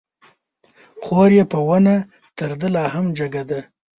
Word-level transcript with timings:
خور 1.03 1.29
يې 1.37 1.45
په 1.51 1.59
ونه 1.67 1.95
تر 2.37 2.51
ده 2.59 2.67
لا 2.75 2.85
هم 2.93 3.05
جګه 3.17 3.43
ده 3.49 3.59